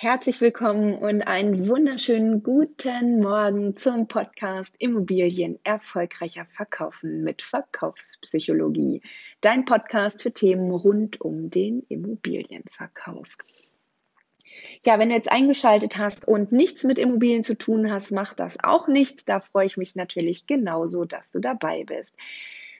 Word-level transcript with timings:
Herzlich 0.00 0.40
willkommen 0.40 0.94
und 0.94 1.22
einen 1.22 1.66
wunderschönen 1.66 2.44
guten 2.44 3.18
Morgen 3.18 3.74
zum 3.74 4.06
Podcast 4.06 4.72
Immobilien 4.78 5.58
erfolgreicher 5.64 6.44
verkaufen 6.44 7.24
mit 7.24 7.42
Verkaufspsychologie. 7.42 9.02
Dein 9.40 9.64
Podcast 9.64 10.22
für 10.22 10.30
Themen 10.30 10.70
rund 10.70 11.20
um 11.20 11.50
den 11.50 11.82
Immobilienverkauf. 11.88 13.26
Ja, 14.84 15.00
wenn 15.00 15.08
du 15.08 15.16
jetzt 15.16 15.32
eingeschaltet 15.32 15.98
hast 15.98 16.28
und 16.28 16.52
nichts 16.52 16.84
mit 16.84 17.00
Immobilien 17.00 17.42
zu 17.42 17.58
tun 17.58 17.90
hast, 17.90 18.12
macht 18.12 18.38
das 18.38 18.56
auch 18.62 18.86
nichts. 18.86 19.24
Da 19.24 19.40
freue 19.40 19.66
ich 19.66 19.76
mich 19.78 19.96
natürlich 19.96 20.46
genauso, 20.46 21.06
dass 21.06 21.32
du 21.32 21.40
dabei 21.40 21.82
bist. 21.82 22.14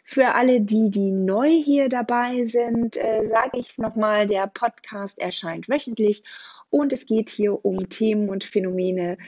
Für 0.05 0.37
alle 0.37 0.61
die, 0.61 0.89
die 0.89 1.11
neu 1.11 1.51
hier 1.51 1.89
dabei 1.89 2.45
sind, 2.45 2.97
äh, 2.97 3.29
sage 3.29 3.59
ich 3.59 3.71
es 3.71 3.79
nochmal, 3.79 4.27
der 4.27 4.47
Podcast 4.47 5.19
erscheint 5.19 5.69
wöchentlich 5.69 6.23
und 6.71 6.93
es 6.93 7.07
geht 7.07 7.29
hier 7.29 7.65
um 7.65 7.89
Themen 7.89 8.29
und 8.29 8.45
Phänomene 8.45 9.19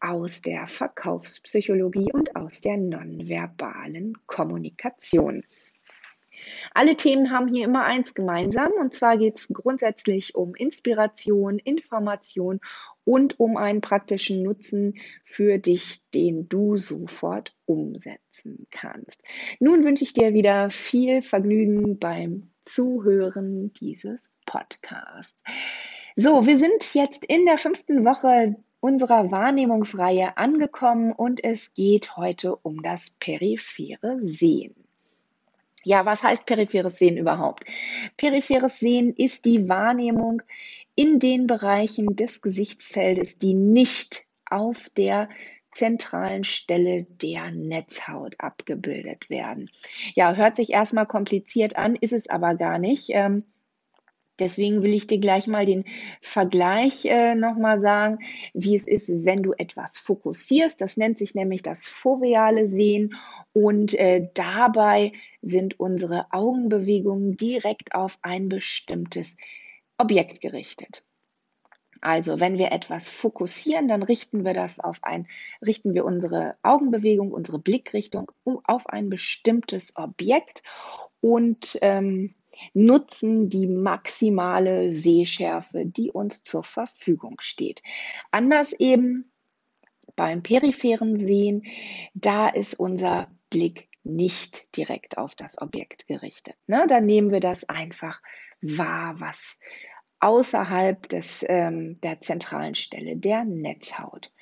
aus 0.00 0.42
der 0.42 0.66
Verkaufspsychologie 0.66 2.12
und 2.12 2.36
aus 2.36 2.60
der 2.60 2.76
nonverbalen 2.76 4.14
Kommunikation. 4.26 5.44
Alle 6.72 6.94
Themen 6.94 7.32
haben 7.32 7.48
hier 7.48 7.64
immer 7.64 7.84
eins 7.84 8.14
gemeinsam, 8.14 8.70
und 8.80 8.94
zwar 8.94 9.18
geht 9.18 9.40
es 9.40 9.48
grundsätzlich 9.48 10.36
um 10.36 10.54
Inspiration, 10.54 11.58
Information 11.58 12.60
und 13.04 13.40
um 13.40 13.56
einen 13.56 13.80
praktischen 13.80 14.42
Nutzen 14.42 14.94
für 15.24 15.58
dich, 15.58 16.00
den 16.14 16.48
du 16.48 16.76
sofort 16.76 17.56
umsetzen 17.64 18.66
kannst. 18.70 19.20
Nun 19.58 19.84
wünsche 19.84 20.04
ich 20.04 20.12
dir 20.12 20.32
wieder 20.32 20.70
viel 20.70 21.22
Vergnügen 21.22 21.98
beim 21.98 22.50
Zuhören 22.62 23.72
dieses 23.72 24.20
Podcasts. 24.46 25.36
So, 26.20 26.46
wir 26.46 26.58
sind 26.58 26.94
jetzt 26.94 27.24
in 27.26 27.46
der 27.46 27.58
fünften 27.58 28.04
Woche 28.04 28.56
unserer 28.80 29.30
Wahrnehmungsreihe 29.30 30.36
angekommen 30.36 31.12
und 31.12 31.44
es 31.44 31.74
geht 31.74 32.16
heute 32.16 32.56
um 32.56 32.82
das 32.82 33.10
periphere 33.20 34.18
Sehen. 34.24 34.74
Ja, 35.84 36.04
was 36.06 36.24
heißt 36.24 36.44
peripheres 36.44 36.98
Sehen 36.98 37.18
überhaupt? 37.18 37.66
Peripheres 38.16 38.80
Sehen 38.80 39.14
ist 39.14 39.44
die 39.44 39.68
Wahrnehmung 39.68 40.42
in 40.96 41.20
den 41.20 41.46
Bereichen 41.46 42.16
des 42.16 42.40
Gesichtsfeldes, 42.40 43.38
die 43.38 43.54
nicht 43.54 44.26
auf 44.50 44.88
der 44.96 45.28
zentralen 45.70 46.42
Stelle 46.42 47.04
der 47.04 47.52
Netzhaut 47.52 48.34
abgebildet 48.40 49.30
werden. 49.30 49.70
Ja, 50.16 50.34
hört 50.34 50.56
sich 50.56 50.70
erstmal 50.70 51.06
kompliziert 51.06 51.76
an, 51.76 51.94
ist 51.94 52.12
es 52.12 52.28
aber 52.28 52.56
gar 52.56 52.80
nicht. 52.80 53.10
Ähm, 53.10 53.44
Deswegen 54.38 54.82
will 54.82 54.94
ich 54.94 55.06
dir 55.06 55.18
gleich 55.18 55.46
mal 55.46 55.66
den 55.66 55.84
Vergleich 56.20 57.04
äh, 57.04 57.34
nochmal 57.34 57.80
sagen, 57.80 58.18
wie 58.54 58.76
es 58.76 58.86
ist, 58.86 59.08
wenn 59.24 59.42
du 59.42 59.52
etwas 59.52 59.98
fokussierst. 59.98 60.80
Das 60.80 60.96
nennt 60.96 61.18
sich 61.18 61.34
nämlich 61.34 61.62
das 61.62 61.86
foveale 61.86 62.68
Sehen 62.68 63.16
und 63.52 63.94
äh, 63.94 64.28
dabei 64.34 65.12
sind 65.42 65.80
unsere 65.80 66.26
Augenbewegungen 66.30 67.36
direkt 67.36 67.94
auf 67.94 68.18
ein 68.22 68.48
bestimmtes 68.48 69.36
Objekt 69.96 70.40
gerichtet. 70.40 71.02
Also, 72.00 72.38
wenn 72.38 72.58
wir 72.58 72.70
etwas 72.70 73.08
fokussieren, 73.08 73.88
dann 73.88 74.04
richten 74.04 74.44
wir 74.44 74.54
das 74.54 74.78
auf 74.78 74.98
ein, 75.02 75.26
richten 75.66 75.94
wir 75.94 76.04
unsere 76.04 76.56
Augenbewegung, 76.62 77.32
unsere 77.32 77.58
Blickrichtung 77.58 78.30
auf 78.64 78.86
ein 78.88 79.10
bestimmtes 79.10 79.96
Objekt 79.96 80.62
und 81.20 81.76
ähm, 81.82 82.34
nutzen 82.74 83.48
die 83.48 83.66
maximale 83.66 84.92
Sehschärfe, 84.92 85.86
die 85.86 86.10
uns 86.10 86.42
zur 86.42 86.64
Verfügung 86.64 87.36
steht. 87.40 87.82
Anders 88.30 88.72
eben 88.72 89.30
beim 90.16 90.42
peripheren 90.42 91.18
Sehen, 91.18 91.64
da 92.14 92.48
ist 92.48 92.78
unser 92.78 93.28
Blick 93.50 93.88
nicht 94.04 94.76
direkt 94.76 95.18
auf 95.18 95.34
das 95.34 95.60
Objekt 95.60 96.06
gerichtet. 96.06 96.56
Ne? 96.66 96.86
Da 96.88 97.00
nehmen 97.00 97.30
wir 97.30 97.40
das 97.40 97.68
einfach 97.68 98.22
wahr, 98.60 99.20
was 99.20 99.58
außerhalb 100.20 101.08
des, 101.08 101.44
ähm, 101.48 102.00
der 102.00 102.20
zentralen 102.20 102.74
Stelle 102.74 103.16
der 103.16 103.44
Netzhaut 103.44 104.32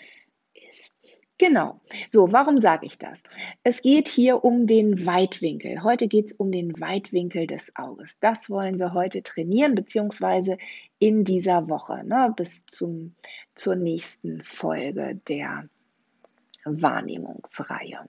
Genau. 1.39 1.81
So, 2.09 2.33
warum 2.33 2.59
sage 2.59 2.87
ich 2.87 2.97
das? 2.97 3.23
Es 3.63 3.83
geht 3.83 4.09
hier 4.09 4.43
um 4.43 4.67
den 4.67 5.05
Weitwinkel. 5.05 5.83
Heute 5.83 6.09
geht 6.09 6.29
es 6.29 6.33
um 6.33 6.51
den 6.51 6.81
Weitwinkel 6.81 7.47
des 7.47 7.77
Auges. 7.77 8.19
Das 8.21 8.49
wollen 8.49 8.79
wir 8.79 8.95
heute 8.95 9.23
trainieren, 9.23 9.75
beziehungsweise 9.75 10.57
in 10.99 11.25
dieser 11.25 11.69
Woche, 11.69 12.05
ne, 12.05 12.33
bis 12.35 12.65
zum, 12.65 13.15
zur 13.55 13.77
nächsten 13.77 14.43
Folge 14.43 15.21
der 15.29 15.69
Wahrnehmungsreihe. 16.65 18.01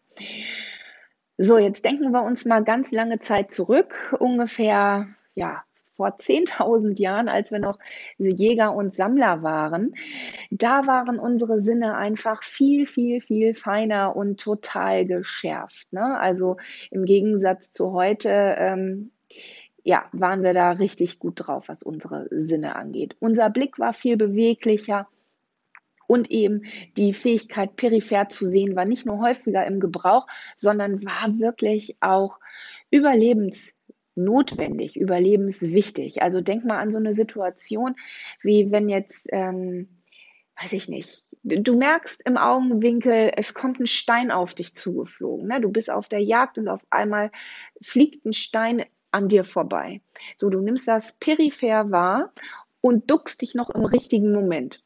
So, 1.37 1.57
jetzt 1.57 1.83
denken 1.83 2.11
wir 2.11 2.23
uns 2.23 2.45
mal 2.45 2.63
ganz 2.63 2.91
lange 2.91 3.19
Zeit 3.19 3.51
zurück, 3.51 4.15
ungefähr 4.19 5.07
ja, 5.35 5.63
vor 5.97 6.17
10.000 6.19 7.01
Jahren, 7.01 7.27
als 7.27 7.51
wir 7.51 7.59
noch 7.59 7.79
Jäger 8.17 8.73
und 8.73 8.93
Sammler 8.93 9.41
waren, 9.43 9.95
da 10.51 10.85
waren 10.87 11.19
unsere 11.19 11.61
Sinne 11.61 11.97
einfach 11.97 12.43
viel, 12.43 12.85
viel, 12.85 13.19
viel 13.19 13.55
feiner 13.55 14.15
und 14.15 14.39
total 14.39 15.05
geschärft. 15.05 15.91
Ne? 15.91 16.17
Also 16.19 16.57
im 16.91 17.03
Gegensatz 17.03 17.71
zu 17.71 17.91
heute, 17.91 18.29
ähm, 18.29 19.11
ja, 19.83 20.05
waren 20.11 20.43
wir 20.43 20.53
da 20.53 20.71
richtig 20.71 21.17
gut 21.17 21.33
drauf, 21.37 21.67
was 21.67 21.81
unsere 21.81 22.27
Sinne 22.29 22.75
angeht. 22.75 23.15
Unser 23.19 23.49
Blick 23.49 23.79
war 23.79 23.93
viel 23.93 24.17
beweglicher. 24.17 25.07
Und 26.09 26.31
eben 26.31 26.63
die 26.95 27.11
Fähigkeit, 27.11 27.75
peripher 27.75 28.29
zu 28.29 28.45
sehen, 28.45 28.77
war 28.77 28.85
nicht 28.85 29.05
nur 29.05 29.19
häufiger 29.19 29.65
im 29.65 29.81
Gebrauch, 29.81 30.25
sondern 30.55 31.03
war 31.03 31.37
wirklich 31.37 31.95
auch 31.99 32.39
überlebens 32.91 33.76
notwendig, 34.17 34.99
überlebenswichtig. 34.99 36.21
Also 36.21 36.41
denk 36.41 36.65
mal 36.65 36.79
an 36.79 36.91
so 36.91 36.97
eine 36.97 37.13
Situation, 37.13 37.95
wie 38.41 38.71
wenn 38.71 38.89
jetzt, 38.89 39.27
ähm, 39.31 39.99
weiß 40.61 40.73
ich 40.73 40.89
nicht, 40.89 41.23
du 41.43 41.77
merkst 41.77 42.21
im 42.25 42.37
Augenwinkel, 42.37 43.31
es 43.35 43.53
kommt 43.53 43.79
ein 43.79 43.87
Stein 43.87 44.31
auf 44.31 44.53
dich 44.53 44.75
zugeflogen. 44.75 45.47
Ne? 45.47 45.61
Du 45.61 45.71
bist 45.71 45.89
auf 45.89 46.09
der 46.09 46.21
Jagd 46.21 46.57
und 46.57 46.67
auf 46.67 46.81
einmal 46.89 47.31
fliegt 47.81 48.25
ein 48.25 48.33
Stein 48.33 48.85
an 49.11 49.27
dir 49.27 49.43
vorbei. 49.43 50.01
So, 50.35 50.49
du 50.49 50.59
nimmst 50.59 50.87
das 50.87 51.13
peripher 51.19 51.91
wahr 51.91 52.33
und 52.81 53.09
duckst 53.09 53.41
dich 53.41 53.55
noch 53.55 53.69
im 53.69 53.85
richtigen 53.85 54.33
Moment. 54.33 54.83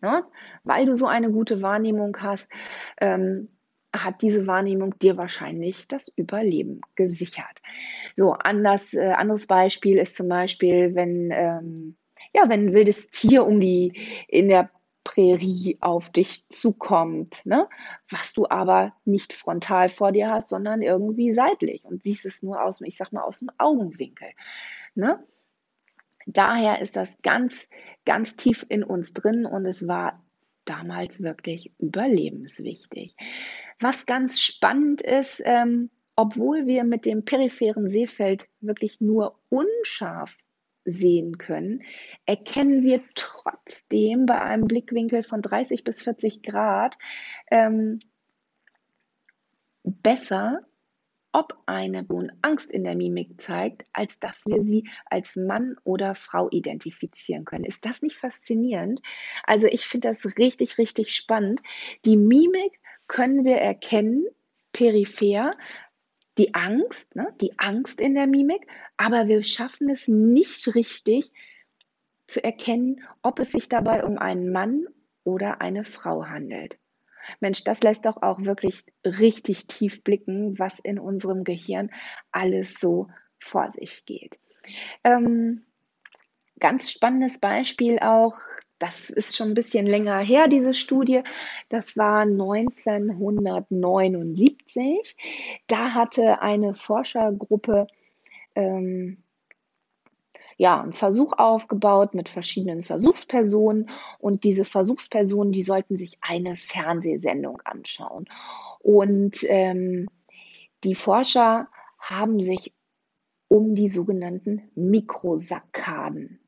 Ne? 0.00 0.24
Weil 0.64 0.86
du 0.86 0.96
so 0.96 1.06
eine 1.06 1.30
gute 1.30 1.62
Wahrnehmung 1.62 2.16
hast, 2.20 2.48
ähm, 3.00 3.48
hat 3.94 4.22
diese 4.22 4.46
Wahrnehmung 4.46 4.98
dir 4.98 5.16
wahrscheinlich 5.16 5.88
das 5.88 6.08
Überleben 6.08 6.80
gesichert. 6.94 7.60
So, 8.16 8.32
anders, 8.32 8.94
äh, 8.94 9.12
anderes 9.12 9.46
Beispiel 9.46 9.98
ist 9.98 10.16
zum 10.16 10.28
Beispiel, 10.28 10.94
wenn, 10.94 11.30
ähm, 11.32 11.96
ja, 12.32 12.48
wenn 12.48 12.66
ein 12.68 12.74
wildes 12.74 13.08
Tier 13.10 13.44
um 13.44 13.60
die, 13.60 13.92
in 14.28 14.48
der 14.48 14.70
Prärie 15.02 15.78
auf 15.80 16.10
dich 16.10 16.46
zukommt, 16.48 17.44
ne? 17.44 17.68
was 18.08 18.32
du 18.32 18.46
aber 18.48 18.92
nicht 19.04 19.32
frontal 19.32 19.88
vor 19.88 20.12
dir 20.12 20.30
hast, 20.30 20.50
sondern 20.50 20.82
irgendwie 20.82 21.32
seitlich 21.32 21.84
und 21.84 22.04
siehst 22.04 22.26
es 22.26 22.42
nur 22.42 22.62
aus, 22.62 22.80
ich 22.82 22.96
sag 22.96 23.12
mal, 23.12 23.22
aus 23.22 23.38
dem 23.38 23.50
Augenwinkel. 23.58 24.28
Ne? 24.94 25.20
Daher 26.26 26.80
ist 26.80 26.96
das 26.96 27.08
ganz, 27.22 27.66
ganz 28.04 28.36
tief 28.36 28.64
in 28.68 28.84
uns 28.84 29.12
drin 29.12 29.46
und 29.46 29.66
es 29.66 29.88
war 29.88 30.22
damals 30.70 31.20
wirklich 31.20 31.72
überlebenswichtig. 31.78 33.16
Was 33.80 34.06
ganz 34.06 34.40
spannend 34.40 35.02
ist, 35.02 35.42
ähm, 35.44 35.90
obwohl 36.14 36.66
wir 36.66 36.84
mit 36.84 37.06
dem 37.06 37.24
peripheren 37.24 37.90
Sehfeld 37.90 38.46
wirklich 38.60 39.00
nur 39.00 39.40
unscharf 39.48 40.36
sehen 40.84 41.38
können, 41.38 41.82
erkennen 42.24 42.84
wir 42.84 43.02
trotzdem 43.14 44.26
bei 44.26 44.40
einem 44.40 44.66
Blickwinkel 44.66 45.24
von 45.24 45.42
30 45.42 45.82
bis 45.82 46.02
40 46.02 46.42
Grad 46.42 46.96
ähm, 47.50 48.00
besser 49.82 50.60
ob 51.32 51.56
eine 51.66 52.04
Person 52.04 52.32
Angst 52.42 52.70
in 52.70 52.84
der 52.84 52.96
Mimik 52.96 53.40
zeigt, 53.40 53.86
als 53.92 54.18
dass 54.18 54.44
wir 54.46 54.62
sie 54.64 54.88
als 55.06 55.36
Mann 55.36 55.76
oder 55.84 56.14
Frau 56.14 56.48
identifizieren 56.50 57.44
können. 57.44 57.64
Ist 57.64 57.84
das 57.84 58.02
nicht 58.02 58.16
faszinierend? 58.16 59.00
Also 59.44 59.66
ich 59.66 59.86
finde 59.86 60.08
das 60.08 60.38
richtig, 60.38 60.78
richtig 60.78 61.14
spannend. 61.14 61.60
Die 62.04 62.16
Mimik 62.16 62.80
können 63.06 63.44
wir 63.44 63.56
erkennen, 63.56 64.26
peripher, 64.72 65.50
die 66.38 66.54
Angst, 66.54 67.14
ne, 67.16 67.34
die 67.40 67.58
Angst 67.58 68.00
in 68.00 68.14
der 68.14 68.26
Mimik, 68.26 68.66
aber 68.96 69.28
wir 69.28 69.42
schaffen 69.42 69.88
es 69.90 70.08
nicht 70.08 70.74
richtig 70.74 71.32
zu 72.26 72.42
erkennen, 72.42 73.02
ob 73.22 73.40
es 73.40 73.50
sich 73.50 73.68
dabei 73.68 74.04
um 74.04 74.18
einen 74.18 74.52
Mann 74.52 74.86
oder 75.24 75.60
eine 75.60 75.84
Frau 75.84 76.26
handelt. 76.26 76.78
Mensch, 77.40 77.64
das 77.64 77.82
lässt 77.82 78.04
doch 78.04 78.22
auch 78.22 78.40
wirklich 78.40 78.84
richtig 79.04 79.66
tief 79.66 80.02
blicken, 80.02 80.58
was 80.58 80.78
in 80.78 80.98
unserem 80.98 81.44
Gehirn 81.44 81.90
alles 82.32 82.74
so 82.74 83.08
vor 83.38 83.70
sich 83.70 84.04
geht. 84.04 84.38
Ähm, 85.04 85.64
ganz 86.58 86.90
spannendes 86.90 87.38
Beispiel 87.38 87.98
auch, 87.98 88.38
das 88.78 89.10
ist 89.10 89.36
schon 89.36 89.48
ein 89.48 89.54
bisschen 89.54 89.86
länger 89.86 90.18
her, 90.18 90.48
diese 90.48 90.74
Studie. 90.74 91.22
Das 91.68 91.96
war 91.96 92.22
1979. 92.22 95.16
Da 95.66 95.94
hatte 95.94 96.40
eine 96.40 96.74
Forschergruppe 96.74 97.86
ähm, 98.54 99.22
ja, 100.60 100.78
einen 100.78 100.92
Versuch 100.92 101.32
aufgebaut 101.38 102.12
mit 102.12 102.28
verschiedenen 102.28 102.82
Versuchspersonen 102.82 103.88
und 104.18 104.44
diese 104.44 104.66
Versuchspersonen, 104.66 105.52
die 105.52 105.62
sollten 105.62 105.96
sich 105.96 106.18
eine 106.20 106.54
Fernsehsendung 106.54 107.62
anschauen. 107.64 108.26
Und 108.80 109.38
ähm, 109.44 110.06
die 110.84 110.94
Forscher 110.94 111.68
haben 111.98 112.40
sich 112.40 112.74
um 113.48 113.74
die 113.74 113.88
sogenannten 113.88 114.70
Mikrosarkaden 114.74 116.40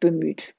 bemüht. 0.00 0.56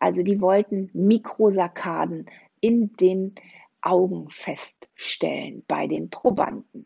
Also 0.00 0.24
die 0.24 0.40
wollten 0.40 0.90
Mikrosarkaden 0.94 2.28
in 2.60 2.94
den 2.94 3.36
Augen 3.80 4.28
feststellen 4.30 5.62
bei 5.68 5.86
den 5.86 6.10
Probanden. 6.10 6.84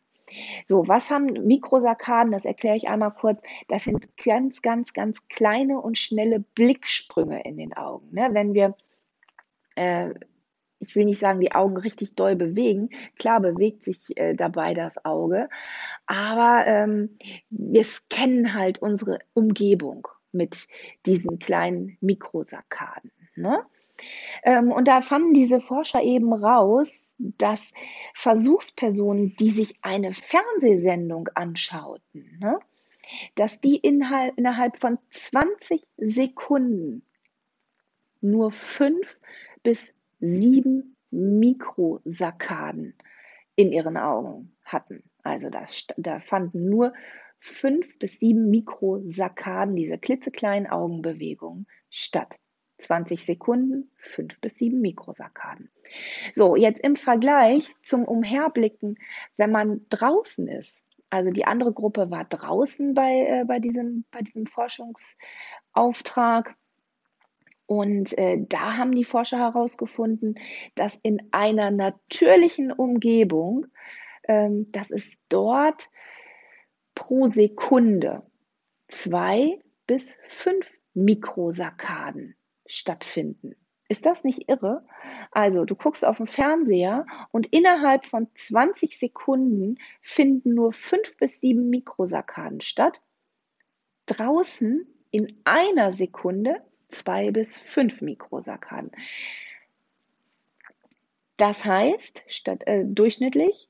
So, 0.64 0.86
was 0.88 1.10
haben 1.10 1.26
Mikrosarkaden? 1.26 2.32
Das 2.32 2.44
erkläre 2.44 2.76
ich 2.76 2.88
einmal 2.88 3.12
kurz. 3.12 3.40
Das 3.68 3.84
sind 3.84 4.16
ganz, 4.16 4.62
ganz, 4.62 4.92
ganz 4.92 5.26
kleine 5.28 5.80
und 5.80 5.98
schnelle 5.98 6.40
Blicksprünge 6.40 7.42
in 7.44 7.56
den 7.56 7.72
Augen. 7.72 8.08
Ne? 8.12 8.28
Wenn 8.32 8.54
wir, 8.54 8.76
äh, 9.76 10.10
ich 10.78 10.96
will 10.96 11.04
nicht 11.04 11.20
sagen, 11.20 11.40
die 11.40 11.52
Augen 11.52 11.76
richtig 11.76 12.14
doll 12.14 12.36
bewegen. 12.36 12.90
Klar 13.18 13.40
bewegt 13.40 13.84
sich 13.84 14.16
äh, 14.16 14.34
dabei 14.34 14.74
das 14.74 14.92
Auge, 15.04 15.48
aber 16.06 16.64
ähm, 16.66 17.16
wir 17.50 17.84
scannen 17.84 18.54
halt 18.54 18.80
unsere 18.80 19.20
Umgebung 19.32 20.08
mit 20.32 20.66
diesen 21.06 21.38
kleinen 21.38 21.96
Mikrosarkaden. 22.00 23.12
Ne? 23.36 23.64
Ähm, 24.42 24.72
und 24.72 24.88
da 24.88 25.02
fanden 25.02 25.34
diese 25.34 25.60
Forscher 25.60 26.02
eben 26.02 26.32
raus, 26.32 27.10
dass 27.18 27.72
Versuchspersonen, 28.14 29.36
die 29.36 29.50
sich 29.50 29.76
eine 29.82 30.12
Fernsehsendung 30.12 31.28
anschauten, 31.34 32.38
ne, 32.40 32.58
dass 33.34 33.60
die 33.60 33.76
innerhalb, 33.76 34.36
innerhalb 34.38 34.76
von 34.76 34.98
20 35.10 35.82
Sekunden 35.96 37.04
nur 38.20 38.52
fünf 38.52 39.20
bis 39.62 39.92
sieben 40.20 40.96
Mikrosarkaden 41.10 42.94
in 43.56 43.72
ihren 43.72 43.96
Augen 43.96 44.56
hatten. 44.64 45.02
Also 45.22 45.50
da, 45.50 45.66
da 45.96 46.20
fanden 46.20 46.68
nur 46.68 46.92
fünf 47.38 47.98
bis 47.98 48.18
sieben 48.18 48.50
Mikrosarkaden, 48.50 49.76
diese 49.76 49.98
klitzekleinen 49.98 50.70
Augenbewegungen, 50.70 51.66
statt. 51.90 52.38
20 52.82 53.24
Sekunden, 53.24 53.90
fünf 53.96 54.40
bis 54.40 54.58
sieben 54.58 54.80
Mikrosarkaden. 54.80 55.70
So, 56.32 56.56
jetzt 56.56 56.80
im 56.80 56.96
Vergleich 56.96 57.74
zum 57.82 58.04
Umherblicken, 58.04 58.98
wenn 59.36 59.50
man 59.50 59.86
draußen 59.88 60.48
ist. 60.48 60.82
Also 61.10 61.30
die 61.30 61.44
andere 61.44 61.72
Gruppe 61.72 62.10
war 62.10 62.24
draußen 62.24 62.94
bei, 62.94 63.26
äh, 63.26 63.44
bei, 63.46 63.58
diesem, 63.58 64.04
bei 64.10 64.20
diesem 64.20 64.46
Forschungsauftrag. 64.46 66.56
Und 67.66 68.16
äh, 68.18 68.38
da 68.48 68.76
haben 68.76 68.92
die 68.92 69.04
Forscher 69.04 69.38
herausgefunden, 69.38 70.38
dass 70.74 70.98
in 71.02 71.22
einer 71.30 71.70
natürlichen 71.70 72.72
Umgebung, 72.72 73.66
ähm, 74.26 74.70
dass 74.72 74.90
es 74.90 75.16
dort 75.28 75.88
pro 76.94 77.26
Sekunde 77.26 78.22
zwei 78.88 79.58
bis 79.86 80.16
fünf 80.28 80.70
Mikrosarkaden 80.94 82.36
stattfinden. 82.72 83.54
Ist 83.88 84.06
das 84.06 84.24
nicht 84.24 84.48
irre? 84.48 84.86
Also, 85.30 85.64
du 85.66 85.74
guckst 85.74 86.04
auf 86.04 86.16
den 86.16 86.26
Fernseher 86.26 87.04
und 87.30 87.46
innerhalb 87.48 88.06
von 88.06 88.28
20 88.34 88.98
Sekunden 88.98 89.78
finden 90.00 90.54
nur 90.54 90.72
fünf 90.72 91.18
bis 91.18 91.40
sieben 91.40 91.68
Mikrosarkaden 91.68 92.62
statt. 92.62 93.02
Draußen 94.06 94.86
in 95.10 95.38
einer 95.44 95.92
Sekunde 95.92 96.62
zwei 96.88 97.30
bis 97.30 97.58
fünf 97.58 98.00
Mikrosarkaden. 98.00 98.92
Das 101.36 101.64
heißt, 101.64 102.22
statt, 102.28 102.62
äh, 102.66 102.84
durchschnittlich 102.86 103.68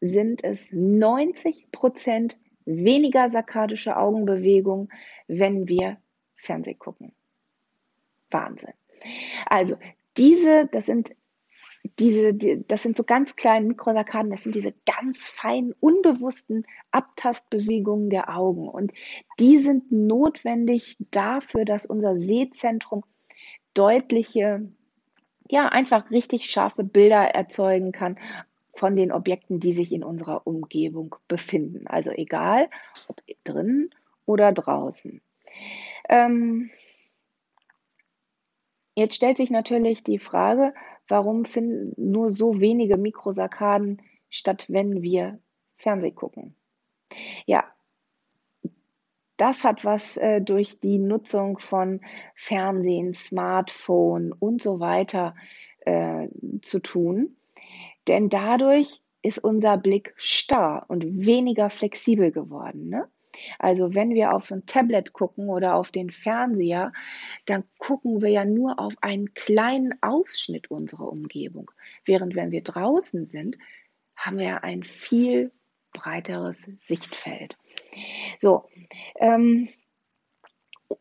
sind 0.00 0.44
es 0.44 0.60
90 0.70 1.72
Prozent 1.72 2.38
weniger 2.64 3.30
sarkadische 3.30 3.96
Augenbewegung, 3.96 4.90
wenn 5.26 5.68
wir 5.68 5.98
Fernseh 6.36 6.74
gucken. 6.74 7.12
Wahnsinn. 8.34 8.74
Also 9.46 9.76
diese, 10.18 10.68
das 10.70 10.84
sind 10.84 11.14
diese, 11.98 12.32
die, 12.32 12.64
das 12.66 12.82
sind 12.82 12.96
so 12.96 13.04
ganz 13.04 13.36
kleine 13.36 13.66
Mikrosarkaden, 13.66 14.30
das 14.30 14.42
sind 14.42 14.54
diese 14.54 14.74
ganz 14.86 15.18
feinen, 15.18 15.74
unbewussten 15.80 16.66
Abtastbewegungen 16.90 18.10
der 18.10 18.34
Augen. 18.34 18.68
Und 18.68 18.92
die 19.38 19.58
sind 19.58 19.92
notwendig 19.92 20.96
dafür, 21.10 21.64
dass 21.64 21.86
unser 21.86 22.18
Sehzentrum 22.18 23.04
deutliche, 23.74 24.66
ja, 25.50 25.68
einfach 25.68 26.10
richtig 26.10 26.50
scharfe 26.50 26.84
Bilder 26.84 27.34
erzeugen 27.34 27.92
kann 27.92 28.18
von 28.74 28.96
den 28.96 29.12
Objekten, 29.12 29.60
die 29.60 29.72
sich 29.72 29.92
in 29.92 30.02
unserer 30.02 30.46
Umgebung 30.46 31.16
befinden. 31.28 31.86
Also 31.86 32.10
egal, 32.10 32.68
ob 33.08 33.20
drinnen 33.44 33.90
oder 34.26 34.52
draußen. 34.52 35.20
Ähm, 36.08 36.70
Jetzt 38.94 39.16
stellt 39.16 39.36
sich 39.36 39.50
natürlich 39.50 40.04
die 40.04 40.18
Frage, 40.18 40.72
warum 41.08 41.44
finden 41.44 41.92
nur 41.96 42.30
so 42.30 42.60
wenige 42.60 42.96
Mikrosarkaden 42.96 44.00
statt, 44.30 44.66
wenn 44.68 45.02
wir 45.02 45.40
Fernseh 45.76 46.12
gucken? 46.12 46.54
Ja, 47.46 47.64
das 49.36 49.64
hat 49.64 49.84
was 49.84 50.16
äh, 50.16 50.40
durch 50.40 50.78
die 50.78 50.98
Nutzung 50.98 51.58
von 51.58 52.00
Fernsehen, 52.34 53.14
Smartphone 53.14 54.32
und 54.32 54.62
so 54.62 54.78
weiter 54.78 55.34
äh, 55.80 56.28
zu 56.62 56.78
tun. 56.78 57.36
Denn 58.06 58.28
dadurch 58.28 59.00
ist 59.22 59.38
unser 59.38 59.76
Blick 59.76 60.14
starr 60.16 60.84
und 60.88 61.26
weniger 61.26 61.70
flexibel 61.70 62.30
geworden. 62.30 62.90
Ne? 62.90 63.08
Also 63.58 63.94
wenn 63.94 64.14
wir 64.14 64.32
auf 64.32 64.46
so 64.46 64.54
ein 64.54 64.66
Tablet 64.66 65.12
gucken 65.12 65.48
oder 65.48 65.74
auf 65.74 65.90
den 65.90 66.10
Fernseher, 66.10 66.92
dann 67.46 67.64
gucken 67.78 68.22
wir 68.22 68.30
ja 68.30 68.44
nur 68.44 68.78
auf 68.78 68.94
einen 69.00 69.34
kleinen 69.34 69.94
Ausschnitt 70.02 70.70
unserer 70.70 71.10
Umgebung. 71.10 71.70
Während 72.04 72.34
wenn 72.34 72.50
wir 72.50 72.62
draußen 72.62 73.26
sind, 73.26 73.58
haben 74.16 74.38
wir 74.38 74.64
ein 74.64 74.82
viel 74.82 75.52
breiteres 75.92 76.68
Sichtfeld. 76.80 77.56
So, 78.38 78.64
ähm, 79.16 79.68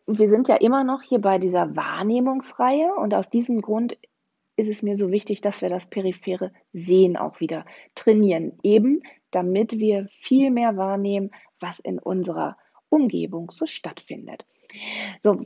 wir 0.07 0.29
sind 0.29 0.47
ja 0.47 0.55
immer 0.55 0.83
noch 0.83 1.01
hier 1.01 1.19
bei 1.19 1.39
dieser 1.39 1.75
Wahrnehmungsreihe 1.75 2.93
und 2.95 3.13
aus 3.13 3.29
diesem 3.29 3.61
Grund 3.61 3.97
ist 4.55 4.69
es 4.69 4.83
mir 4.83 4.95
so 4.95 5.11
wichtig, 5.11 5.41
dass 5.41 5.61
wir 5.61 5.69
das 5.69 5.89
periphere 5.89 6.51
Sehen 6.73 7.17
auch 7.17 7.39
wieder 7.39 7.65
trainieren, 7.95 8.57
eben 8.63 8.99
damit 9.31 9.79
wir 9.79 10.07
viel 10.09 10.51
mehr 10.51 10.77
wahrnehmen, 10.77 11.31
was 11.59 11.79
in 11.79 11.99
unserer 11.99 12.57
Umgebung 12.89 13.51
so 13.51 13.65
stattfindet. 13.65 14.45
So, 15.19 15.37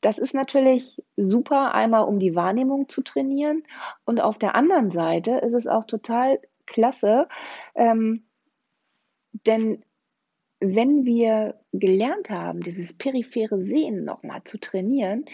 das 0.00 0.18
ist 0.18 0.34
natürlich 0.34 1.00
super, 1.16 1.74
einmal 1.74 2.04
um 2.04 2.18
die 2.18 2.34
Wahrnehmung 2.34 2.88
zu 2.88 3.02
trainieren. 3.02 3.62
Und 4.04 4.20
auf 4.20 4.38
der 4.38 4.54
anderen 4.54 4.90
Seite 4.90 5.32
ist 5.38 5.54
es 5.54 5.66
auch 5.66 5.84
total 5.84 6.40
klasse, 6.66 7.28
ähm, 7.74 8.24
denn 9.46 9.84
wenn 10.60 11.04
wir 11.04 11.58
gelernt 11.72 12.30
haben, 12.30 12.60
dieses 12.60 12.92
periphere 12.92 13.64
Sehen 13.64 14.04
nochmal 14.04 14.44
zu 14.44 14.58
trainieren, 14.58 15.24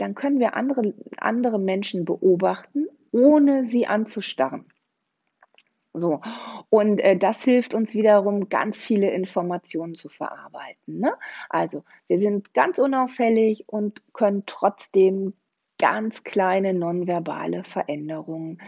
dann 0.00 0.14
können 0.14 0.38
wir 0.38 0.54
andere, 0.54 0.94
andere 1.16 1.58
Menschen 1.58 2.04
beobachten, 2.04 2.86
ohne 3.12 3.66
sie 3.66 3.86
anzustarren. 3.86 4.66
So. 5.92 6.20
Und 6.68 7.00
äh, 7.00 7.16
das 7.16 7.42
hilft 7.42 7.74
uns 7.74 7.94
wiederum, 7.94 8.48
ganz 8.48 8.76
viele 8.76 9.10
Informationen 9.10 9.96
zu 9.96 10.08
verarbeiten. 10.08 11.00
Ne? 11.00 11.14
Also 11.48 11.84
wir 12.06 12.20
sind 12.20 12.54
ganz 12.54 12.78
unauffällig 12.78 13.64
und 13.66 14.00
können 14.12 14.44
trotzdem 14.46 15.34
ganz 15.78 16.22
kleine 16.22 16.74
nonverbale 16.74 17.64
Veränderungen, 17.64 18.60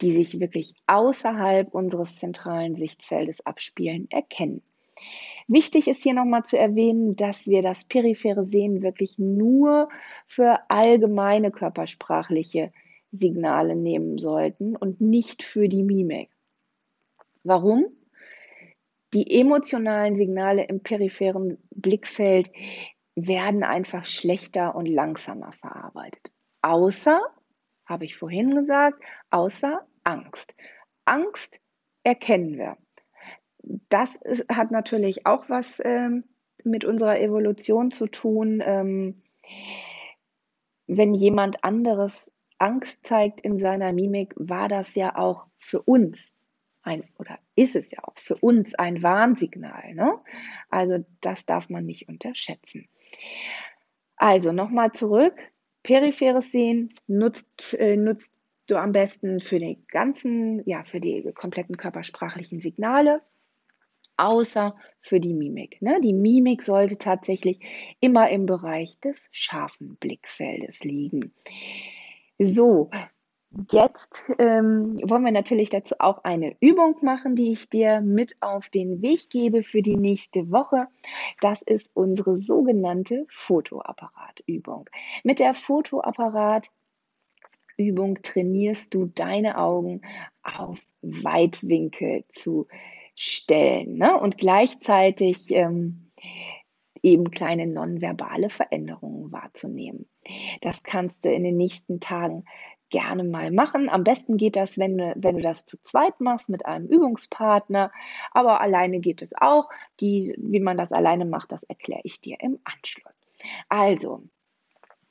die 0.00 0.12
sich 0.12 0.40
wirklich 0.40 0.74
außerhalb 0.86 1.72
unseres 1.72 2.18
zentralen 2.18 2.76
Sichtfeldes 2.76 3.44
abspielen, 3.46 4.08
erkennen. 4.10 4.62
Wichtig 5.46 5.88
ist 5.88 6.02
hier 6.02 6.14
nochmal 6.14 6.44
zu 6.44 6.58
erwähnen, 6.58 7.16
dass 7.16 7.46
wir 7.46 7.62
das 7.62 7.84
periphere 7.84 8.44
Sehen 8.44 8.82
wirklich 8.82 9.18
nur 9.18 9.88
für 10.26 10.60
allgemeine 10.68 11.50
körpersprachliche 11.50 12.70
Signale 13.12 13.74
nehmen 13.74 14.18
sollten 14.18 14.76
und 14.76 15.00
nicht 15.00 15.42
für 15.42 15.68
die 15.68 15.82
Mimik. 15.82 16.30
Warum? 17.44 17.86
Die 19.14 19.40
emotionalen 19.40 20.16
Signale 20.16 20.64
im 20.64 20.82
peripheren 20.82 21.56
Blickfeld 21.70 22.50
werden 23.14 23.64
einfach 23.64 24.04
schlechter 24.04 24.74
und 24.74 24.86
langsamer 24.86 25.52
verarbeitet. 25.52 26.30
Außer, 26.60 27.20
habe 27.86 28.04
ich 28.04 28.16
vorhin 28.16 28.54
gesagt, 28.54 29.02
außer 29.30 29.86
Angst. 30.04 30.54
Angst 31.06 31.58
erkennen 32.02 32.58
wir. 32.58 32.76
Das 33.88 34.14
ist, 34.16 34.44
hat 34.50 34.70
natürlich 34.70 35.26
auch 35.26 35.48
was 35.48 35.80
ähm, 35.84 36.24
mit 36.64 36.84
unserer 36.84 37.20
Evolution 37.20 37.90
zu 37.90 38.06
tun. 38.06 38.62
Ähm, 38.64 39.22
wenn 40.86 41.14
jemand 41.14 41.64
anderes 41.64 42.14
Angst 42.58 43.06
zeigt 43.06 43.40
in 43.42 43.58
seiner 43.58 43.92
Mimik, 43.92 44.34
war 44.36 44.68
das 44.68 44.94
ja 44.94 45.16
auch 45.16 45.46
für 45.58 45.82
uns 45.82 46.32
ein, 46.82 47.04
oder 47.18 47.38
ist 47.54 47.76
es 47.76 47.90
ja 47.90 47.98
auch 48.02 48.16
für 48.16 48.36
uns 48.36 48.74
ein 48.74 49.02
Warnsignal. 49.02 49.94
Ne? 49.94 50.18
Also 50.70 51.04
das 51.20 51.44
darf 51.44 51.68
man 51.68 51.84
nicht 51.84 52.08
unterschätzen. 52.08 52.88
Also 54.16 54.52
nochmal 54.52 54.92
zurück. 54.92 55.34
Peripheres 55.82 56.50
Sehen 56.50 56.88
nutzt, 57.06 57.74
äh, 57.74 57.96
nutzt 57.96 58.34
du 58.66 58.76
am 58.76 58.92
besten 58.92 59.40
für 59.40 59.58
die 59.58 59.78
ganzen, 59.88 60.62
ja, 60.68 60.82
für 60.82 61.00
die 61.00 61.32
kompletten 61.32 61.76
körpersprachlichen 61.76 62.60
Signale, 62.60 63.22
außer 64.18 64.76
für 65.00 65.20
die 65.20 65.34
Mimik. 65.34 65.80
Ne? 65.80 66.00
Die 66.02 66.12
Mimik 66.12 66.62
sollte 66.62 66.98
tatsächlich 66.98 67.60
immer 68.00 68.28
im 68.30 68.46
Bereich 68.46 69.00
des 69.00 69.16
scharfen 69.30 69.96
Blickfeldes 69.96 70.80
liegen. 70.80 71.32
So, 72.38 72.90
Jetzt 73.70 74.30
ähm, 74.38 74.96
wollen 75.08 75.24
wir 75.24 75.32
natürlich 75.32 75.70
dazu 75.70 75.94
auch 75.98 76.22
eine 76.22 76.54
Übung 76.60 76.96
machen, 77.00 77.34
die 77.34 77.50
ich 77.52 77.70
dir 77.70 78.02
mit 78.02 78.36
auf 78.40 78.68
den 78.68 79.00
Weg 79.00 79.30
gebe 79.30 79.62
für 79.62 79.80
die 79.80 79.96
nächste 79.96 80.50
Woche. 80.50 80.88
Das 81.40 81.62
ist 81.62 81.90
unsere 81.94 82.36
sogenannte 82.36 83.24
Fotoapparatübung. 83.30 84.90
Mit 85.24 85.38
der 85.38 85.54
Fotoapparatübung 85.54 86.68
trainierst 88.22 88.92
du 88.92 89.06
deine 89.06 89.56
Augen 89.56 90.02
auf 90.42 90.82
Weitwinkel 91.00 92.24
zu 92.34 92.68
stellen 93.18 93.98
ne? 93.98 94.16
und 94.16 94.38
gleichzeitig 94.38 95.50
ähm, 95.50 96.12
eben 97.02 97.30
kleine 97.32 97.66
nonverbale 97.66 98.48
Veränderungen 98.48 99.32
wahrzunehmen. 99.32 100.08
Das 100.60 100.84
kannst 100.84 101.24
du 101.24 101.32
in 101.32 101.42
den 101.42 101.56
nächsten 101.56 101.98
Tagen 101.98 102.44
gerne 102.90 103.24
mal 103.24 103.50
machen. 103.50 103.88
Am 103.88 104.04
besten 104.04 104.36
geht 104.36 104.54
das, 104.54 104.78
wenn 104.78 104.96
du, 104.96 105.14
wenn 105.16 105.36
du 105.36 105.42
das 105.42 105.64
zu 105.64 105.82
zweit 105.82 106.20
machst 106.20 106.48
mit 106.48 106.64
einem 106.64 106.86
Übungspartner. 106.86 107.90
Aber 108.30 108.60
alleine 108.60 109.00
geht 109.00 109.20
es 109.20 109.32
auch. 109.36 109.68
Die, 110.00 110.34
wie 110.38 110.60
man 110.60 110.76
das 110.76 110.92
alleine 110.92 111.24
macht, 111.24 111.50
das 111.50 111.64
erkläre 111.64 112.02
ich 112.04 112.20
dir 112.20 112.36
im 112.40 112.60
Anschluss. 112.62 113.14
Also, 113.68 114.22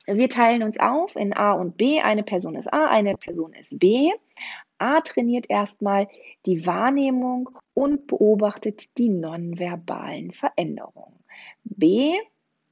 wir 0.06 0.30
teilen 0.30 0.62
uns 0.62 0.80
auf 0.80 1.14
in 1.14 1.36
A 1.36 1.52
und 1.52 1.76
B. 1.76 2.00
Eine 2.00 2.22
Person 2.22 2.54
ist 2.54 2.72
A, 2.72 2.88
eine 2.88 3.16
Person 3.16 3.52
ist 3.52 3.78
B. 3.78 4.10
A 4.78 5.00
trainiert 5.00 5.50
erstmal 5.50 6.08
die 6.46 6.66
Wahrnehmung 6.66 7.50
und 7.74 8.06
beobachtet 8.06 8.96
die 8.98 9.08
nonverbalen 9.08 10.30
Veränderungen. 10.30 11.18
B 11.64 12.14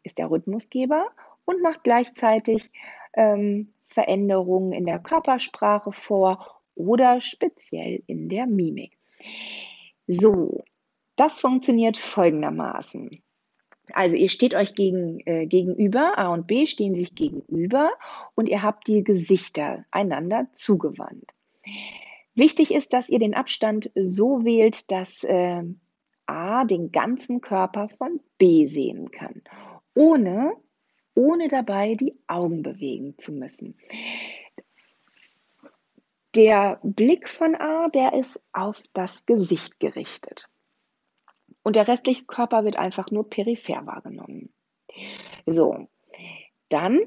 ist 0.02 0.18
der 0.18 0.30
Rhythmusgeber 0.30 1.08
und 1.44 1.62
macht 1.62 1.84
gleichzeitig 1.84 2.70
ähm, 3.14 3.72
Veränderungen 3.88 4.72
in 4.72 4.86
der 4.86 4.98
Körpersprache 4.98 5.92
vor 5.92 6.60
oder 6.74 7.20
speziell 7.20 8.02
in 8.06 8.28
der 8.28 8.46
Mimik. 8.46 8.96
So, 10.06 10.64
das 11.16 11.40
funktioniert 11.40 11.96
folgendermaßen. 11.96 13.22
Also 13.92 14.16
ihr 14.16 14.28
steht 14.28 14.54
euch 14.54 14.74
gegen, 14.74 15.20
äh, 15.26 15.46
gegenüber, 15.46 16.18
A 16.18 16.32
und 16.32 16.46
B 16.46 16.66
stehen 16.66 16.94
sich 16.94 17.14
gegenüber 17.14 17.92
und 18.34 18.48
ihr 18.48 18.62
habt 18.62 18.88
die 18.88 19.04
Gesichter 19.04 19.84
einander 19.90 20.48
zugewandt. 20.52 21.35
Wichtig 22.36 22.72
ist, 22.72 22.92
dass 22.92 23.08
ihr 23.08 23.18
den 23.18 23.34
Abstand 23.34 23.90
so 23.96 24.44
wählt, 24.44 24.90
dass 24.92 25.24
äh, 25.24 25.64
A 26.26 26.64
den 26.64 26.92
ganzen 26.92 27.40
Körper 27.40 27.88
von 27.98 28.20
B 28.38 28.68
sehen 28.68 29.10
kann, 29.10 29.42
ohne 29.94 30.52
ohne 31.16 31.48
dabei 31.48 31.94
die 31.94 32.14
Augen 32.28 32.62
bewegen 32.62 33.18
zu 33.18 33.32
müssen. 33.32 33.76
Der 36.34 36.78
Blick 36.82 37.28
von 37.28 37.54
A, 37.54 37.88
der 37.88 38.12
ist 38.12 38.38
auf 38.52 38.82
das 38.92 39.24
Gesicht 39.24 39.80
gerichtet. 39.80 40.48
Und 41.62 41.74
der 41.74 41.88
restliche 41.88 42.26
Körper 42.26 42.64
wird 42.64 42.76
einfach 42.76 43.10
nur 43.10 43.28
peripher 43.28 43.86
wahrgenommen. 43.86 44.52
So, 45.46 45.88
dann 46.68 47.00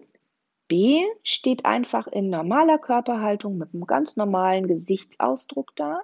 B 0.70 1.04
steht 1.24 1.66
einfach 1.66 2.08
in 2.08 2.30
normaler 2.30 2.78
Körperhaltung 2.78 3.58
mit 3.58 3.74
einem 3.74 3.86
ganz 3.86 4.16
normalen 4.16 4.68
Gesichtsausdruck 4.68 5.76
da, 5.76 6.00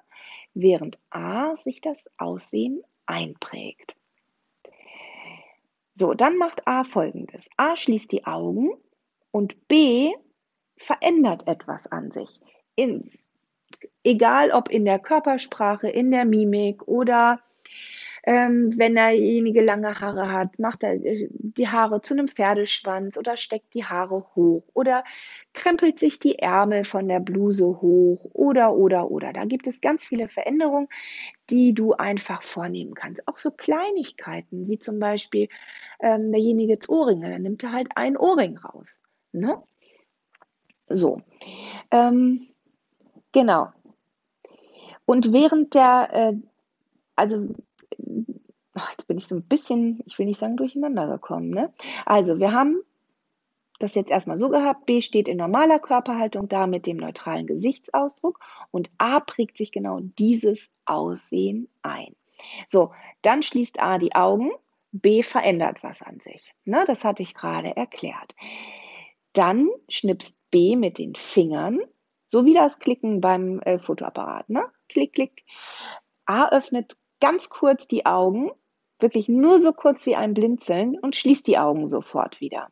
während 0.54 1.00
A 1.12 1.56
sich 1.56 1.80
das 1.80 2.04
Aussehen 2.18 2.84
einprägt. 3.06 3.96
So, 5.94 6.14
dann 6.14 6.38
macht 6.38 6.68
A 6.68 6.84
folgendes. 6.84 7.48
A 7.56 7.78
schließt 7.78 8.12
die 8.12 8.26
Augen 8.26 8.72
und 9.32 9.68
B 9.70 10.12
verändert 10.76 11.48
etwas 11.48 11.88
an 11.88 12.12
sich. 12.12 12.42
In, 12.76 13.12
egal 14.04 14.52
ob 14.52 14.70
in 14.70 14.84
der 14.84 15.00
Körpersprache, 15.00 15.88
in 15.88 16.12
der 16.12 16.26
Mimik 16.26 16.88
oder 16.88 17.40
ähm, 18.28 18.74
wenn 18.78 18.96
derjenige 18.96 19.62
lange 19.62 20.00
Haare 20.00 20.32
hat, 20.32 20.58
macht 20.58 20.84
er 20.84 20.94
äh, 20.94 21.28
die 21.32 21.68
Haare 21.68 22.02
zu 22.02 22.16
einem 22.16 22.28
Pferdeschwanz 22.28 23.18
oder 23.18 23.38
steckt 23.38 23.76
die 23.76 23.86
Haare 23.86 24.26
hoch 24.36 24.64
oder 24.74 25.04
krempelt 25.54 26.00
sich 26.00 26.20
die 26.20 26.40
Ärmel 26.40 26.86
von 26.86 27.08
der 27.08 27.20
Bluse 27.20 27.66
hoch 27.66 28.26
oder, 28.34 28.74
oder, 28.74 29.12
oder. 29.12 29.32
Da 29.32 29.46
gibt 29.46 29.68
es 29.68 29.80
ganz 29.80 30.04
viele 30.04 30.28
Veränderungen, 30.28 30.88
die 31.52 31.74
du 31.74 31.94
einfach 31.94 32.42
vornehmen 32.42 32.96
kannst. 32.96 33.28
Auch 33.28 33.38
so 33.38 33.52
Kleinigkeiten, 33.52 34.68
wie 34.68 34.80
zum 34.80 34.98
Beispiel 34.98 35.48
ähm, 36.00 36.32
derjenige 36.32 36.74
jetzt 36.74 36.90
Ohrringe, 36.90 37.30
dann 37.30 37.44
nimmt 37.44 37.64
er 37.64 37.74
halt 37.74 37.90
einen 37.96 38.18
Ohrring 38.18 38.58
raus. 38.58 39.00
Ne? 39.34 39.62
So. 40.88 41.22
Ähm, 41.92 42.48
genau. 43.32 43.70
Und 45.06 45.32
während 45.32 45.76
der, 45.76 46.10
äh, 46.12 46.34
also 47.16 47.50
jetzt 47.98 49.08
bin 49.08 49.18
ich 49.18 49.28
so 49.28 49.36
ein 49.36 49.44
bisschen, 49.44 50.02
ich 50.06 50.20
will 50.20 50.26
nicht 50.26 50.40
sagen 50.40 50.58
durcheinander 50.58 51.08
gekommen. 51.08 51.50
Ne? 51.50 51.74
Also 52.06 52.40
wir 52.40 52.52
haben 52.52 52.82
das 53.80 53.96
jetzt 53.96 54.10
erstmal 54.10 54.38
so 54.38 54.50
gehabt, 54.50 54.86
B 54.86 55.02
steht 55.02 55.28
in 55.28 55.38
normaler 55.38 55.80
Körperhaltung 55.80 56.48
da 56.48 56.66
mit 56.66 56.86
dem 56.86 56.98
neutralen 56.98 57.46
Gesichtsausdruck 57.46 58.40
und 58.72 58.90
A 58.98 59.20
prägt 59.20 59.58
sich 59.58 59.72
genau 59.72 60.00
dieses 60.02 60.70
Aussehen 60.86 61.68
ein. 61.82 62.16
So, 62.68 62.94
dann 63.22 63.42
schließt 63.42 63.80
A 63.80 63.98
die 63.98 64.16
Augen, 64.16 64.52
B 64.92 65.24
verändert 65.24 65.84
was 65.84 66.02
an 66.02 66.20
sich. 66.20 66.54
Ne, 66.64 66.84
das 66.88 67.04
hatte 67.04 67.24
ich 67.24 67.34
gerade 67.34 67.76
erklärt. 67.76 68.34
Dann 69.34 69.70
schnipst 69.90 70.38
B 70.52 70.78
mit 70.78 70.98
den 70.98 71.16
Fingern, 71.16 71.82
so 72.28 72.46
wie 72.46 72.54
das 72.54 72.80
Klicken 72.80 73.20
beim 73.20 73.60
äh, 73.60 73.80
Fotoapparat. 73.80 74.50
Ne? 74.50 74.66
Klick, 74.88 75.14
klick. 75.14 75.44
A 76.26 76.50
öffnet 76.50 76.98
ganz 77.20 77.50
kurz 77.50 77.88
die 77.88 78.06
Augen, 78.06 78.52
wirklich 79.00 79.28
nur 79.28 79.60
so 79.60 79.74
kurz 79.74 80.06
wie 80.06 80.16
ein 80.16 80.34
Blinzeln 80.34 80.98
und 81.00 81.16
schließt 81.16 81.48
die 81.48 81.58
Augen 81.58 81.86
sofort 81.86 82.40
wieder. 82.42 82.70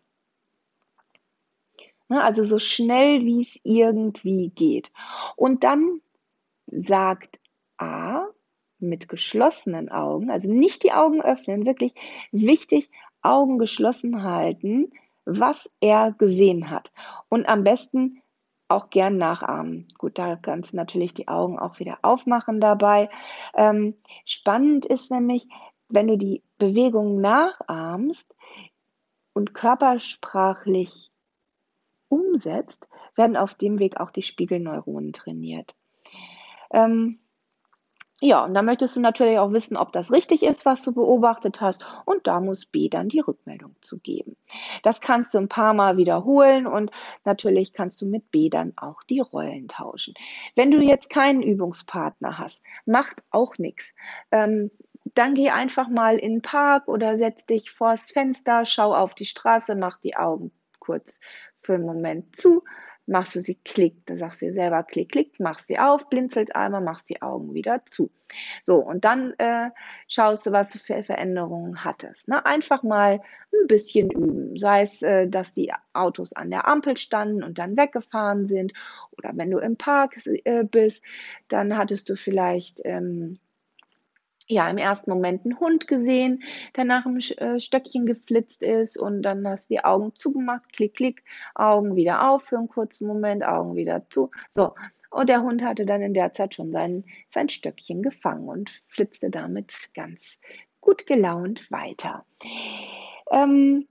Also 2.10 2.44
so 2.44 2.60
schnell 2.60 3.26
wie 3.26 3.42
es 3.42 3.60
irgendwie 3.64 4.50
geht. 4.50 4.92
Und 5.36 5.64
dann 5.64 6.02
sagt 6.68 7.40
A 7.78 8.28
mit 8.78 9.10
geschlossenen 9.10 9.90
Augen, 9.90 10.30
also 10.30 10.52
nicht 10.52 10.84
die 10.84 10.92
Augen 10.92 11.22
öffnen, 11.22 11.66
wirklich 11.66 11.94
wichtig, 12.32 12.90
Augen 13.22 13.58
geschlossen 13.58 14.24
halten, 14.24 14.92
was 15.26 15.70
er 15.80 16.12
gesehen 16.12 16.70
hat. 16.70 16.92
Und 17.30 17.48
am 17.48 17.64
besten 17.64 18.22
auch 18.74 18.90
gern 18.90 19.18
nachahmen. 19.18 19.88
Gut, 19.98 20.18
da 20.18 20.36
kannst 20.36 20.74
du 20.74 20.76
natürlich 20.76 21.14
die 21.14 21.28
Augen 21.28 21.60
auch 21.60 21.80
wieder 21.80 22.00
aufmachen 22.02 22.60
dabei. 22.60 23.10
Ähm, 23.56 23.96
spannend 24.26 24.86
ist 24.86 25.12
nämlich, 25.12 25.48
wenn 25.90 26.08
du 26.08 26.18
die 26.18 26.44
Bewegung 26.58 27.22
nachahmst 27.22 28.34
und 29.34 29.54
körpersprachlich 29.54 31.12
umsetzt, 32.10 32.88
werden 33.16 33.38
auf 33.38 33.56
dem 33.56 33.80
Weg 33.80 34.00
auch 34.00 34.12
die 34.12 34.22
Spiegelneuronen 34.22 35.14
trainiert. 35.14 35.76
Ähm, 36.72 37.20
ja, 38.26 38.46
und 38.46 38.54
dann 38.54 38.64
möchtest 38.64 38.96
du 38.96 39.02
natürlich 39.02 39.38
auch 39.38 39.52
wissen, 39.52 39.76
ob 39.76 39.92
das 39.92 40.10
richtig 40.10 40.44
ist, 40.44 40.66
was 40.66 40.82
du 40.82 40.94
beobachtet 40.94 41.60
hast. 41.60 41.86
Und 42.06 42.26
da 42.26 42.40
muss 42.40 42.66
B 42.66 42.88
dann 42.88 43.10
die 43.10 43.20
Rückmeldung 43.20 43.76
zu 43.82 44.00
geben. 44.00 44.38
Das 44.82 45.02
kannst 45.02 45.34
du 45.34 45.40
ein 45.40 45.50
paar 45.50 45.74
Mal 45.74 45.98
wiederholen 45.98 46.66
und 46.66 46.90
natürlich 47.26 47.74
kannst 47.74 48.02
du 48.02 48.06
mit 48.06 48.32
B 48.32 48.50
dann 48.50 48.72
auch 48.78 49.04
die 49.04 49.20
Rollen 49.20 49.68
tauschen. 49.68 50.14
Wenn 50.56 50.72
du 50.72 50.80
jetzt 50.80 51.10
keinen 51.10 51.42
Übungspartner 51.42 52.38
hast, 52.38 52.62
macht 52.86 53.22
auch 53.30 53.58
nichts. 53.58 53.94
Ähm, 54.32 54.72
dann 55.16 55.34
geh 55.34 55.50
einfach 55.50 55.90
mal 55.90 56.18
in 56.18 56.36
den 56.36 56.42
Park 56.42 56.88
oder 56.88 57.18
setz 57.18 57.46
dich 57.46 57.72
vors 57.72 58.10
Fenster, 58.10 58.64
schau 58.64 58.96
auf 58.96 59.16
die 59.16 59.26
Straße, 59.26 59.76
mach 59.76 60.00
die 60.00 60.16
Augen 60.16 60.54
kurz 60.80 61.20
für 61.60 61.74
einen 61.74 61.86
Moment 61.86 62.38
zu, 62.38 62.64
machst 63.06 63.36
du 63.36 63.42
sie 63.42 63.56
klick, 63.56 64.06
dann 64.06 64.18
sagst 64.18 64.42
du 64.42 64.46
dir 64.46 64.54
selber 64.54 64.84
klick, 64.84 65.12
klick, 65.12 65.40
machst 65.40 65.68
sie 65.68 65.80
auf, 65.80 66.10
blinzelt 66.10 66.56
einmal, 66.56 66.82
machst 66.82 67.10
die 67.10 67.22
Augen 67.22 67.54
wieder 67.54 67.86
zu. 67.86 68.10
So, 68.62 68.78
und 68.78 69.06
dann 69.06 69.34
äh, 69.38 69.70
schaust 70.08 70.46
du, 70.46 70.52
was 70.52 70.72
du 70.72 70.80
für 70.80 71.04
Veränderungen 71.04 71.84
hattest. 71.84 72.28
Ne? 72.28 72.46
Einfach 72.46 72.84
mal 72.84 73.22
ein 73.54 73.68
bisschen 73.68 74.10
üben. 74.10 74.58
Sei 74.58 74.82
es, 74.82 75.02
äh, 75.02 75.28
dass 75.28 75.54
die 75.54 75.72
Autos 75.94 76.34
an 76.34 76.50
der 76.50 76.68
Ampel 76.68 76.98
standen 76.98 77.44
und 77.44 77.58
dann 77.58 77.78
weggefahren 77.78 78.48
sind. 78.48 78.74
Oder 79.18 79.32
wenn 79.36 79.52
du 79.52 79.60
im 79.60 79.78
Park 79.78 80.16
äh, 80.26 80.64
bist, 80.64 81.04
dann 81.48 81.78
hattest 81.78 82.10
du 82.10 82.16
vielleicht 82.16 82.82
ähm, 82.86 83.40
ja, 84.48 84.70
im 84.70 84.78
ersten 84.78 85.10
Moment 85.10 85.46
einen 85.46 85.60
Hund 85.60 85.88
gesehen, 85.88 86.44
der 86.76 86.86
nach 86.86 87.06
einem 87.06 87.18
äh, 87.18 87.60
Stöckchen 87.60 88.06
geflitzt 88.06 88.62
ist 88.62 88.98
und 88.98 89.22
dann 89.22 89.48
hast 89.48 89.70
du 89.70 89.76
die 89.76 89.84
Augen 89.84 90.14
zugemacht, 90.16 90.72
klick, 90.74 90.96
klick, 90.96 91.24
Augen 91.56 91.96
wieder 91.96 92.30
auf 92.30 92.44
für 92.44 92.58
einen 92.58 92.68
kurzen 92.68 93.08
Moment, 93.08 93.44
Augen 93.44 93.76
wieder 93.76 94.10
zu. 94.10 94.32
So, 94.50 94.74
und 95.10 95.30
der 95.30 95.44
Hund 95.44 95.64
hatte 95.64 95.86
dann 95.86 96.02
in 96.02 96.14
der 96.14 96.34
Zeit 96.34 96.56
schon 96.56 96.72
sein, 96.72 97.06
sein 97.30 97.48
Stöckchen 97.48 98.02
gefangen 98.02 98.48
und 98.48 98.82
flitzte 98.88 99.30
damit 99.30 99.90
ganz 99.94 100.38
gut 100.82 101.06
gelaunt 101.06 101.70
weiter. 101.72 102.26
Ähm, 103.32 103.88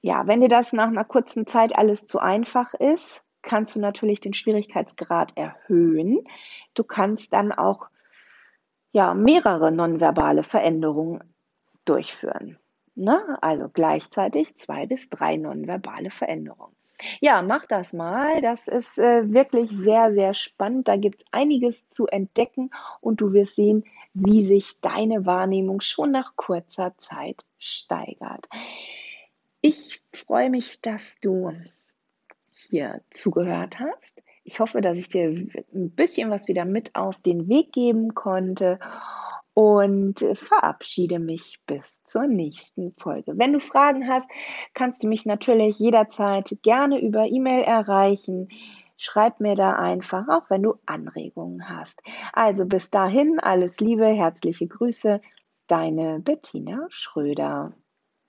ja, 0.00 0.26
wenn 0.26 0.40
dir 0.40 0.48
das 0.48 0.72
nach 0.72 0.88
einer 0.88 1.04
kurzen 1.04 1.46
Zeit 1.46 1.76
alles 1.76 2.06
zu 2.06 2.18
einfach 2.18 2.74
ist, 2.74 3.22
kannst 3.42 3.76
du 3.76 3.80
natürlich 3.80 4.20
den 4.20 4.34
Schwierigkeitsgrad 4.34 5.36
erhöhen. 5.36 6.24
Du 6.74 6.82
kannst 6.82 7.32
dann 7.32 7.52
auch 7.52 7.88
ja, 8.92 9.14
mehrere 9.14 9.72
nonverbale 9.72 10.42
Veränderungen 10.42 11.22
durchführen. 11.84 12.58
Ne? 12.94 13.38
Also 13.40 13.68
gleichzeitig 13.72 14.54
zwei 14.54 14.86
bis 14.86 15.08
drei 15.08 15.36
nonverbale 15.36 16.10
Veränderungen. 16.10 16.76
Ja, 17.20 17.42
mach 17.42 17.66
das 17.66 17.92
mal. 17.92 18.40
Das 18.40 18.68
ist 18.68 18.98
äh, 18.98 19.32
wirklich 19.32 19.70
sehr, 19.70 20.12
sehr 20.12 20.34
spannend. 20.34 20.88
Da 20.88 20.96
gibt 20.96 21.22
es 21.22 21.26
einiges 21.32 21.86
zu 21.86 22.06
entdecken 22.06 22.70
und 23.00 23.20
du 23.20 23.32
wirst 23.32 23.56
sehen, 23.56 23.84
wie 24.14 24.46
sich 24.46 24.78
deine 24.80 25.24
Wahrnehmung 25.24 25.80
schon 25.80 26.12
nach 26.12 26.36
kurzer 26.36 26.94
Zeit 26.98 27.44
steigert. 27.58 28.46
Ich 29.62 30.02
freue 30.12 30.50
mich, 30.50 30.80
dass 30.80 31.16
du 31.20 31.52
hier 32.68 33.00
zugehört 33.10 33.80
hast. 33.80 34.22
Ich 34.44 34.60
hoffe, 34.60 34.80
dass 34.80 34.98
ich 34.98 35.08
dir 35.08 35.28
ein 35.28 35.90
bisschen 35.90 36.30
was 36.30 36.48
wieder 36.48 36.64
mit 36.64 36.94
auf 36.94 37.16
den 37.18 37.48
Weg 37.48 37.72
geben 37.72 38.14
konnte 38.14 38.78
und 39.54 40.18
verabschiede 40.34 41.18
mich 41.18 41.60
bis 41.66 42.02
zur 42.04 42.26
nächsten 42.26 42.94
Folge. 42.98 43.34
Wenn 43.36 43.52
du 43.52 43.60
Fragen 43.60 44.08
hast, 44.08 44.26
kannst 44.74 45.02
du 45.02 45.08
mich 45.08 45.26
natürlich 45.26 45.78
jederzeit 45.78 46.56
gerne 46.62 47.00
über 47.00 47.26
E-Mail 47.26 47.62
erreichen. 47.62 48.48
Schreib 48.96 49.40
mir 49.40 49.54
da 49.54 49.74
einfach, 49.74 50.28
auch 50.28 50.48
wenn 50.48 50.62
du 50.62 50.74
Anregungen 50.86 51.68
hast. 51.68 52.00
Also 52.32 52.66
bis 52.66 52.90
dahin, 52.90 53.40
alles 53.40 53.78
Liebe, 53.80 54.06
herzliche 54.06 54.66
Grüße, 54.66 55.20
deine 55.66 56.20
Bettina 56.20 56.86
Schröder. 56.88 57.74